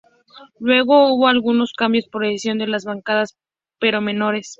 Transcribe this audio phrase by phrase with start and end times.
[0.59, 3.37] Luego hubo algunos cambios por decisión de las bancadas,
[3.77, 4.49] pero menores.